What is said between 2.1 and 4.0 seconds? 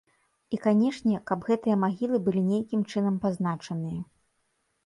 былі нейкім чынам пазначаныя.